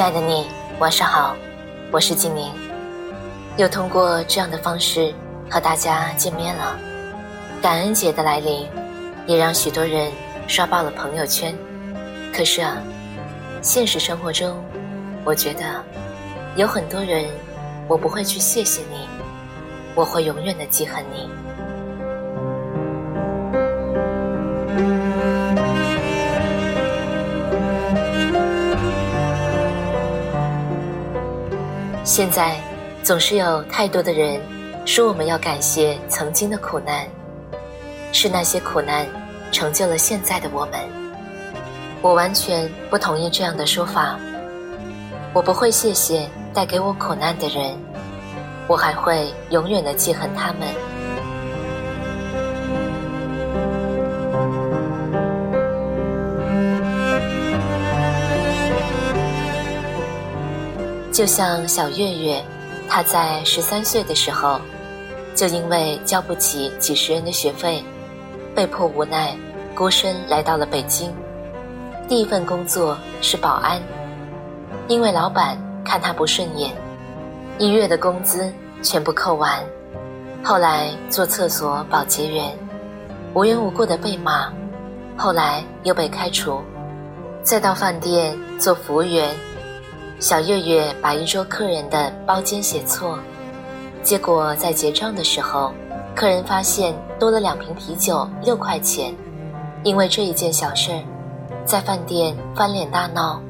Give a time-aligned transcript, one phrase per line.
[0.00, 0.46] 亲爱的你，
[0.78, 1.36] 晚上好，
[1.90, 2.50] 我是静宁，
[3.58, 5.12] 又通过这样的方式
[5.50, 6.74] 和大家见面了。
[7.60, 8.66] 感恩节的来临，
[9.26, 10.10] 也让许多人
[10.48, 11.54] 刷爆了朋友圈。
[12.32, 12.78] 可是啊，
[13.60, 14.56] 现实生活中，
[15.22, 15.84] 我觉得
[16.56, 17.26] 有很多人，
[17.86, 19.06] 我不会去谢谢你，
[19.94, 21.28] 我会永远的记恨你。
[32.12, 32.56] 现在
[33.04, 34.40] 总是有太多的人
[34.84, 37.06] 说我们要感谢曾经的苦难，
[38.10, 39.06] 是那些苦难
[39.52, 40.80] 成就了现在的我们。
[42.02, 44.18] 我完全不同意这样的说法。
[45.32, 47.78] 我不会谢谢带给我苦难的人，
[48.66, 50.66] 我还会永远的记恨他们。
[61.20, 62.42] 就像小月月，
[62.88, 64.58] 她在十三岁的时候，
[65.34, 67.84] 就因为交不起几十元的学费，
[68.54, 69.36] 被迫无奈，
[69.74, 71.12] 孤身来到了北京。
[72.08, 73.78] 第一份工作是保安，
[74.88, 76.74] 因为老板看他不顺眼，
[77.58, 78.50] 一月的工资
[78.80, 79.62] 全部扣完。
[80.42, 82.50] 后来做厕所保洁员，
[83.34, 84.50] 无缘无故的被骂，
[85.18, 86.62] 后来又被开除，
[87.42, 89.28] 再到饭店做服务员。
[90.20, 93.18] 小月月把一桌客人的包间写错，
[94.02, 95.72] 结果在结账的时候，
[96.14, 99.14] 客人发现多了两瓶啤酒六块钱。
[99.82, 101.02] 因为这一件小事儿，
[101.64, 103.40] 在饭店翻脸大闹，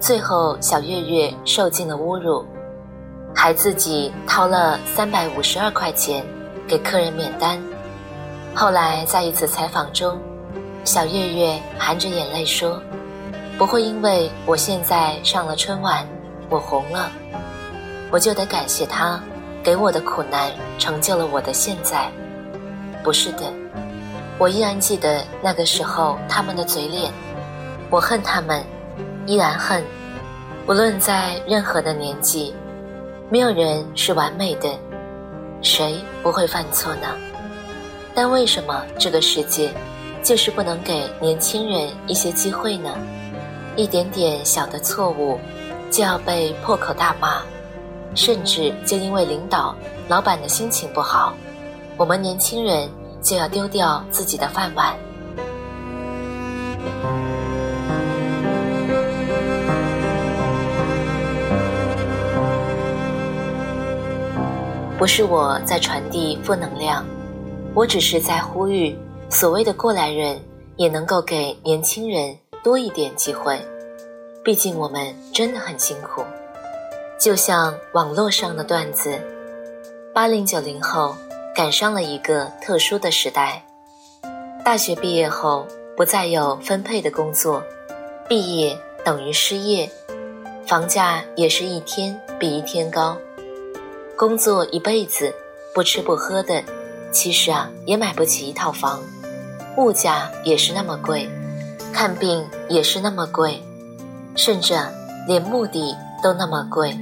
[0.00, 2.46] 最后小月月受尽了侮辱，
[3.34, 6.24] 还自己掏了三百五十二块钱
[6.66, 7.60] 给客人免单。
[8.54, 10.18] 后来在一次采访中，
[10.82, 12.80] 小月月含着眼泪说。
[13.60, 16.08] 不会因为我现在上了春晚，
[16.48, 17.10] 我红了，
[18.10, 19.22] 我就得感谢他
[19.62, 22.10] 给我的苦难成就了我的现在。
[23.04, 23.52] 不是的，
[24.38, 27.12] 我依然记得那个时候他们的嘴脸，
[27.90, 28.64] 我恨他们，
[29.26, 29.84] 依然恨。
[30.66, 32.54] 无论在任何的年纪，
[33.28, 34.70] 没有人是完美的，
[35.60, 37.08] 谁不会犯错呢？
[38.14, 39.70] 但为什么这个世界
[40.22, 42.88] 就是不能给年轻人一些机会呢？
[43.76, 45.38] 一点点小的错误，
[45.90, 47.42] 就要被破口大骂，
[48.14, 49.74] 甚至就因为领导、
[50.08, 51.32] 老板的心情不好，
[51.96, 52.88] 我们年轻人
[53.22, 54.94] 就要丢掉自己的饭碗。
[64.98, 67.02] 不是我在传递负能量，
[67.72, 68.94] 我只是在呼吁，
[69.30, 70.38] 所谓的过来人
[70.76, 72.36] 也能够给年轻人。
[72.62, 73.58] 多一点机会，
[74.44, 76.22] 毕竟我们真的很辛苦。
[77.18, 79.18] 就像网络上的段子，
[80.12, 81.16] 八零九零后
[81.54, 83.62] 赶上了一个特殊的时代。
[84.62, 85.66] 大学毕业后
[85.96, 87.62] 不再有分配的工作，
[88.28, 89.90] 毕业等于失业，
[90.66, 93.16] 房价也是一天比一天高。
[94.16, 95.34] 工作一辈子
[95.74, 96.62] 不吃不喝的，
[97.10, 99.02] 其实啊也买不起一套房，
[99.78, 101.26] 物价也是那么贵。
[101.92, 103.62] 看病也是那么贵，
[104.36, 104.74] 甚至
[105.26, 106.96] 连墓地都那么贵。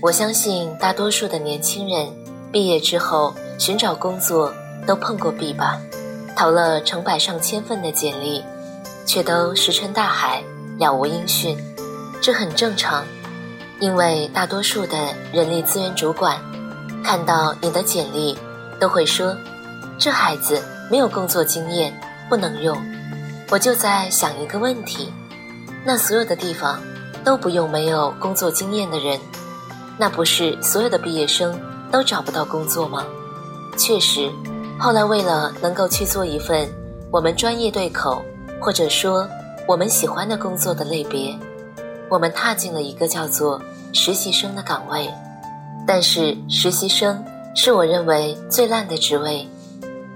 [0.00, 2.08] 我相信大多数的年轻人
[2.50, 4.52] 毕业之后寻找工作
[4.86, 5.80] 都碰过壁吧，
[6.36, 8.42] 投了成百上千份的简历，
[9.06, 10.42] 却都石沉大海，
[10.78, 11.56] 了无音讯。
[12.20, 13.04] 这很正常，
[13.80, 14.96] 因为大多数的
[15.32, 16.36] 人力资源主管
[17.04, 18.36] 看到你的简历，
[18.80, 19.36] 都会说
[19.98, 21.92] ：“这孩子没有工作经验，
[22.28, 22.76] 不能用。”
[23.52, 25.12] 我就在想一个问题：
[25.84, 26.80] 那所有的地方
[27.22, 29.20] 都不用没有工作经验的人，
[29.98, 31.54] 那不是所有的毕业生
[31.90, 33.04] 都找不到工作吗？
[33.76, 34.32] 确实，
[34.80, 36.66] 后来为了能够去做一份
[37.10, 38.24] 我们专业对口
[38.58, 39.28] 或者说
[39.68, 41.38] 我们喜欢的工作的类别，
[42.08, 43.60] 我们踏进了一个叫做
[43.92, 45.10] 实习生的岗位。
[45.86, 47.22] 但是实习生
[47.54, 49.46] 是我认为最烂的职位，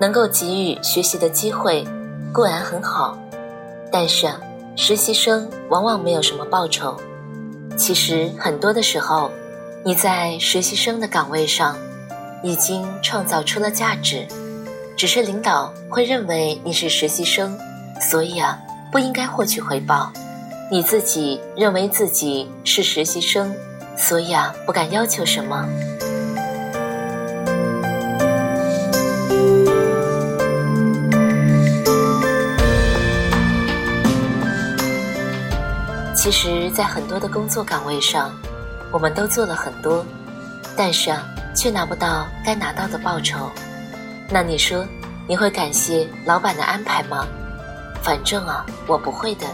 [0.00, 1.87] 能够给予学习的机会
[2.33, 3.19] 固然很好，
[3.99, 4.29] 但是，
[4.77, 7.01] 实习生往往没有什么报酬。
[7.79, 9.31] 其实很多的时候，
[9.87, 11.75] 你在实习生的岗位上
[12.43, 14.29] 已经创造出了价值，
[14.99, 17.59] 只是领导会认为你是实习生，
[17.99, 18.61] 所以啊，
[18.93, 20.13] 不应该获取回报。
[20.71, 23.51] 你自己认为自己是实习生，
[23.97, 25.67] 所以啊，不敢要求什么。
[36.26, 38.32] 其实，在很多的工作岗位上，
[38.90, 40.05] 我们都做了很多，
[40.76, 41.25] 但是啊，
[41.55, 43.49] 却拿不到该拿到的报酬。
[44.28, 44.84] 那你说，
[45.28, 47.25] 你会感谢老板的安排吗？
[48.02, 49.46] 反正啊，我不会的。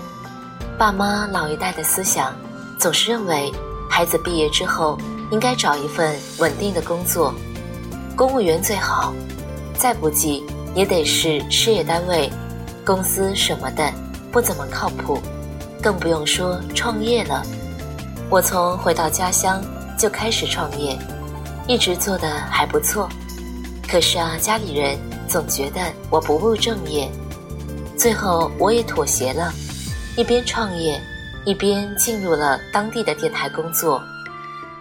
[0.78, 2.34] 爸妈老一代的思想，
[2.78, 3.52] 总是认为
[3.90, 4.96] 孩子毕业之后
[5.30, 7.34] 应该找一份稳定的工作，
[8.16, 9.12] 公务员最好，
[9.76, 10.42] 再不济
[10.74, 12.32] 也得是事业单位、
[12.82, 13.92] 公司什么的，
[14.32, 15.20] 不怎么靠谱，
[15.82, 17.42] 更不用说创业了。
[18.30, 19.62] 我从回到家乡
[19.98, 20.96] 就开始创业，
[21.66, 23.08] 一直做的还不错，
[23.88, 24.96] 可是啊，家里人
[25.28, 27.10] 总觉得我不务正业，
[27.98, 29.52] 最后我也妥协了。
[30.16, 31.00] 一边创业，
[31.44, 34.02] 一边进入了当地的电台工作。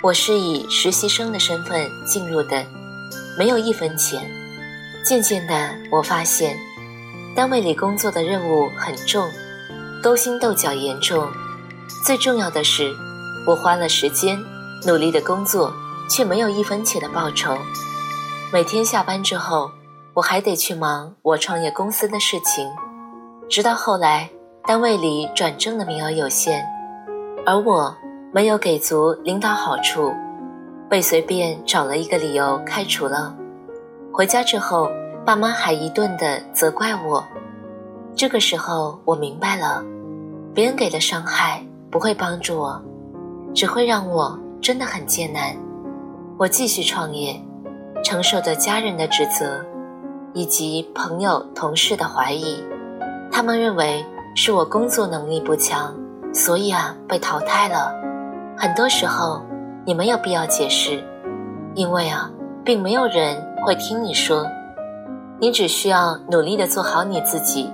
[0.02, 2.66] 我是以实习生的身份进入的，
[3.38, 4.22] 没有一分钱。
[5.04, 6.58] 渐渐的，我发现
[7.36, 9.30] 单位里工作的任务很重，
[10.02, 11.28] 勾心斗角严重。
[12.06, 12.92] 最重要的是，
[13.46, 14.42] 我花了时间
[14.86, 15.72] 努力的工作，
[16.10, 17.56] 却没有一分钱的报酬。
[18.52, 19.72] 每天下班之后，
[20.14, 22.70] 我还得去忙我创业公司的事情，
[23.50, 24.30] 直到后来。
[24.64, 26.64] 单位里转正的名额有限，
[27.48, 27.98] 而我
[28.32, 30.14] 没有给足领导好处，
[30.88, 33.36] 被随便找了一个理由开除了。
[34.14, 34.88] 回家之后，
[35.26, 37.28] 爸妈还一顿的责怪我。
[38.16, 39.84] 这个时候，我明白了，
[40.54, 42.82] 别人给的伤害不会帮助我，
[43.54, 45.56] 只会让我真的很艰难。
[46.38, 47.40] 我继续创业，
[48.04, 49.64] 承受着家人的指责，
[50.34, 52.64] 以及朋友、同事的怀疑，
[53.32, 54.06] 他们认为。
[54.34, 55.94] 是我工作能力不强，
[56.34, 57.94] 所以啊被淘汰了。
[58.58, 59.42] 很多时候
[59.86, 61.04] 你没有必要解释，
[61.76, 62.32] 因为啊
[62.64, 64.48] 并没有人会听你说。
[65.38, 67.70] 你只需要努力的做好你自己，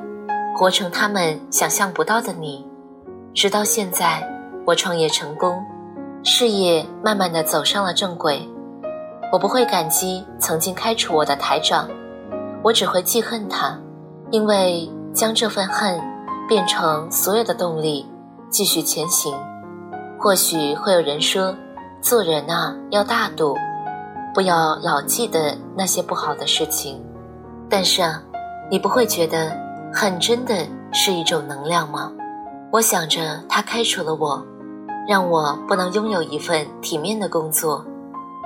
[0.57, 2.66] 活成他们想象不到的你。
[3.37, 4.27] 直到现在，
[4.65, 5.63] 我创业成功，
[6.23, 8.41] 事业慢慢的走上了正轨。
[9.31, 11.87] 我不会感激曾经开除我的台长，
[12.63, 13.79] 我只会记恨他，
[14.31, 16.01] 因为将这份恨。
[16.49, 18.09] 变成所有的动力，
[18.49, 19.37] 继续前行。
[20.17, 21.53] 或许会有人说，
[22.01, 23.53] 做人啊要大度，
[24.33, 27.03] 不要老记得那些不好的事情。
[27.69, 28.23] 但是啊，
[28.71, 29.51] 你不会觉得
[29.93, 32.13] 恨真的是一种能量吗？
[32.71, 34.45] 我想着他开除了我，
[35.07, 37.85] 让我不能拥有一份体面的工作，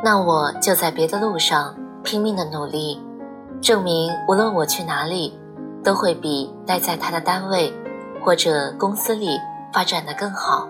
[0.03, 3.01] 那我就在别的路上拼命的努力，
[3.61, 5.37] 证明无论我去哪里，
[5.83, 7.71] 都会比待在他的单位。
[8.23, 9.35] 或者公司里
[9.73, 10.69] 发展的更好。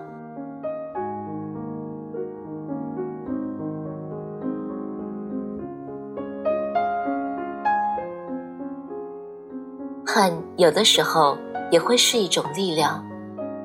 [10.06, 11.36] 恨有的时候
[11.70, 13.04] 也会是一种力量，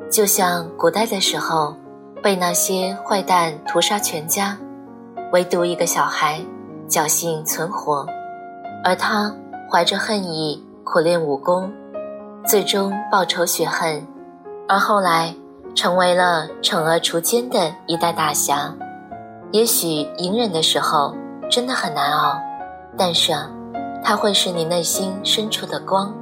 [0.09, 1.75] 就像古代的时候
[2.23, 4.57] 被那些坏蛋屠杀全家，
[5.31, 6.41] 唯独一个小孩
[6.87, 8.07] 侥幸存活，
[8.83, 9.33] 而他
[9.69, 11.71] 怀着恨意苦练武功。
[12.45, 14.07] 最终报仇雪恨，
[14.69, 15.35] 而后来
[15.75, 18.73] 成为了惩恶除奸的一代大侠。
[19.51, 19.87] 也许
[20.17, 21.13] 隐忍的时候
[21.49, 22.39] 真的很难熬，
[22.97, 23.49] 但是啊，
[24.01, 26.13] 它会是你内心深处的光，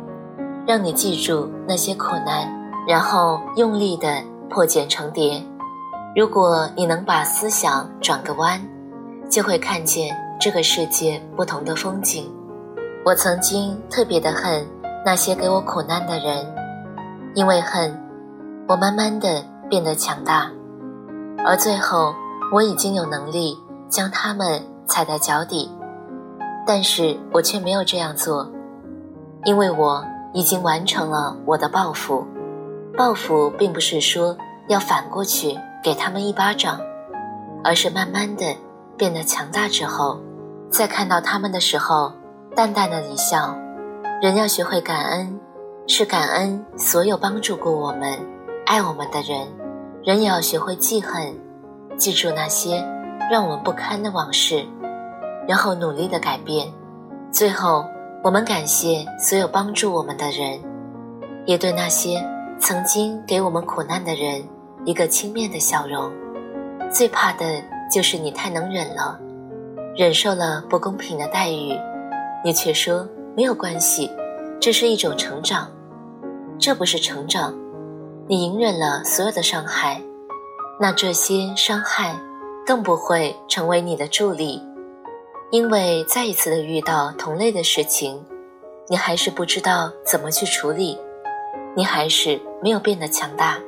[0.65, 2.51] 让你记住那些苦难，
[2.87, 5.41] 然后用力的破茧成蝶。
[6.15, 8.61] 如果你能把思想转个弯，
[9.29, 12.31] 就会看见这个世界不同的风景。
[13.03, 14.65] 我曾经特别的恨。
[15.07, 16.43] 那些给我苦难的人，
[17.35, 17.95] 因为恨，
[18.67, 20.49] 我慢慢的变得强大，
[21.45, 22.11] 而最后
[22.51, 23.55] 我已经有能力
[23.87, 25.69] 将他们踩在脚底，
[26.65, 28.49] 但是我却没有这样做，
[29.43, 32.25] 因为我已经完成了我的报复。
[32.97, 34.37] 报复并不是说
[34.69, 36.79] 要反过去给他们一巴掌，
[37.63, 38.55] 而是慢慢的
[38.97, 40.19] 变得强大之后，
[40.71, 42.13] 在看到他们的时候，
[42.55, 43.55] 淡淡的一笑。
[44.21, 45.39] 人要学会感恩，
[45.87, 48.17] 是感恩所有帮助过我们、
[48.65, 49.45] 爱我们的人；
[50.03, 51.35] 人也要学会记恨，
[51.97, 52.77] 记住那些
[53.29, 54.65] 让我们不堪的往事。
[55.47, 56.71] 然后努力的改变，
[57.29, 57.85] 最后
[58.23, 60.59] 我们感谢所有帮助我们的人，
[61.45, 62.25] 也对那些
[62.59, 64.43] 曾经给我们苦难的人
[64.85, 66.11] 一个轻蔑的笑容。
[66.91, 69.19] 最怕的就是你太能忍了，
[69.95, 71.77] 忍受了不公平的待遇，
[72.43, 74.09] 你却说没有关系，
[74.59, 75.69] 这是一种成长。
[76.57, 77.53] 这不是成长，
[78.27, 80.01] 你隐忍了所有的伤害，
[80.79, 82.15] 那这些伤害
[82.65, 84.61] 更不会成为你的助力，
[85.51, 88.25] 因为再一次的遇到同类的事情，
[88.87, 90.97] 你还是不知道怎么去处理，
[91.75, 93.59] 你还是没有变得强大。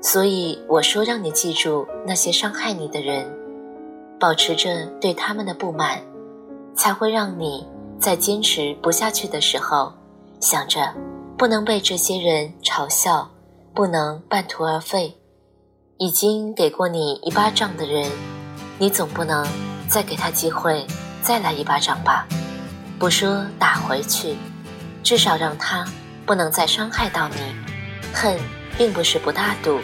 [0.00, 3.26] 所以我说，让你记住那些伤害你的人，
[4.20, 6.02] 保持着对他们的不满，
[6.74, 7.66] 才会让你
[7.98, 9.92] 在坚持不下去的时候，
[10.40, 10.92] 想着
[11.38, 13.30] 不能被这些人嘲笑，
[13.74, 15.16] 不能半途而废。
[15.96, 18.10] 已经给过你一巴掌的人，
[18.78, 19.46] 你总不能
[19.88, 20.84] 再给他机会
[21.22, 22.26] 再来一巴掌吧？
[22.98, 24.36] 不说打回去，
[25.02, 25.86] 至少让他
[26.26, 27.36] 不能再伤害到你。
[28.12, 28.38] 恨
[28.76, 29.80] 并不是不大度。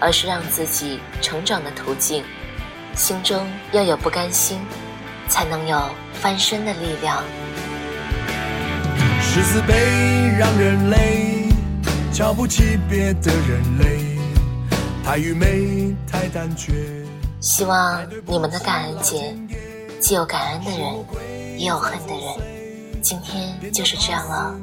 [0.00, 2.22] 而是让自己成长的途径，
[2.94, 4.60] 心中要有不甘心，
[5.28, 7.20] 才能有翻身的力量。
[9.20, 11.48] 是自卑让人累，
[12.12, 14.16] 瞧不起别的人类，
[15.04, 16.72] 太愚昧太胆怯。
[17.40, 19.34] 希望你们的感恩节，
[19.98, 22.57] 既有感恩的人，也有恨的人。
[23.08, 24.54] 今天就是这样了，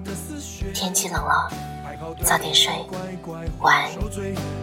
[0.71, 1.51] 天气冷了。
[2.23, 2.71] 早点睡，
[3.57, 3.89] 晚安。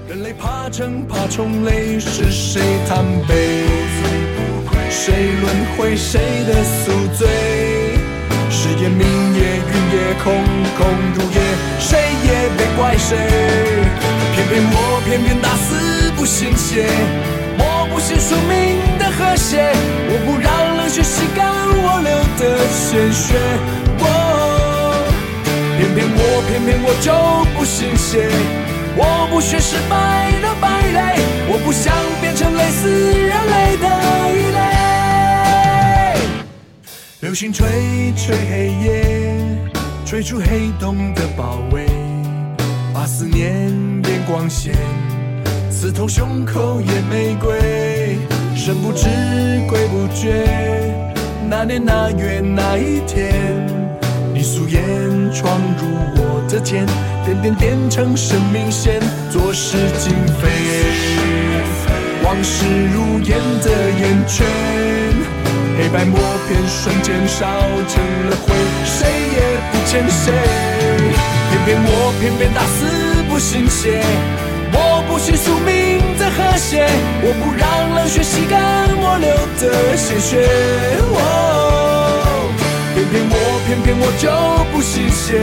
[0.07, 3.67] 人类怕成怕虫类，是谁贪杯？
[4.89, 7.99] 谁轮回谁的宿醉？
[8.49, 10.33] 是夜明夜云夜空
[10.79, 10.87] 空
[11.17, 11.41] 如也，
[11.81, 13.19] 谁也别怪谁。
[14.37, 16.87] 偏偏我偏偏打死不信邪，
[17.83, 19.73] 我不信宿命的和谐，
[20.07, 23.35] 我不让冷血吸干我流的鲜血。
[25.77, 27.11] 偏偏我，偏偏我就
[27.59, 28.31] 不信邪，
[28.95, 33.85] 我不学失败的败类，我不想变成类似人类的
[34.31, 34.61] 异类。
[37.23, 39.43] 流星吹吹黑夜，
[40.07, 41.85] 吹出黑洞的包围，
[42.95, 43.73] 把思念
[44.03, 44.73] 变光线，
[45.83, 47.59] 刺痛胸口野玫瑰，
[48.55, 49.09] 神不知
[49.69, 50.33] 鬼不觉，
[51.51, 53.35] 那年那月那一天。
[54.33, 54.81] 你素颜
[55.33, 55.85] 闯入
[56.15, 56.87] 我的天，
[57.25, 60.49] 点点点成生命线，左是今非，
[62.23, 64.47] 往事如烟的烟圈，
[65.77, 67.45] 黑白默片瞬间烧
[67.89, 70.33] 成了灰，谁也不欠谁。
[71.51, 72.87] 偏偏我偏偏打死
[73.29, 74.01] 不信邪，
[75.13, 76.89] 不许宿命的和谐，
[77.23, 79.29] 我不让冷血吸干我流
[79.61, 80.49] 的鲜血。
[82.95, 84.31] 偏偏我，偏偏我就
[84.73, 85.43] 不信邪，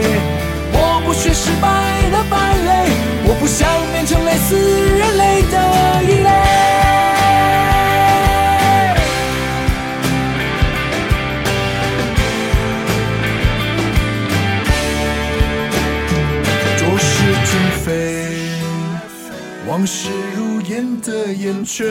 [0.72, 2.90] 我不学失败的败类，
[3.28, 4.58] 我不想变成类似
[4.98, 6.79] 人类的异类。
[19.80, 21.88] 往事如烟的烟圈，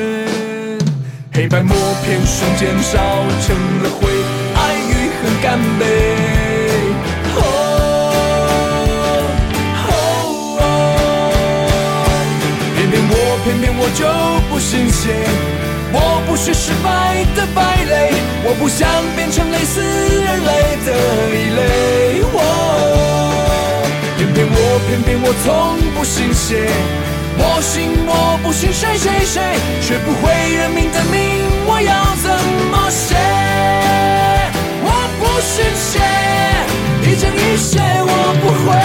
[1.34, 3.00] 黑白默片瞬间烧
[3.41, 4.08] 成了灰。
[4.53, 5.84] 爱与恨干杯！
[7.34, 7.41] 哦
[9.89, 10.62] 哦，
[12.75, 14.05] 偏偏我，偏偏我就
[14.53, 15.10] 不信邪，
[15.91, 18.13] 我不是失败的败类，
[18.46, 20.93] 我不想变成类似人类的
[21.34, 22.22] 异类。
[22.36, 22.38] 哦，
[24.15, 26.69] 偏偏我，偏偏我从不信邪，
[27.41, 29.41] 我信我不信谁谁谁，
[29.81, 32.29] 学不会认命的命，我要怎
[32.69, 33.15] 么写？
[34.84, 34.88] 我
[35.19, 36.00] 不信邪，
[37.10, 38.77] 一正一邪，我不会。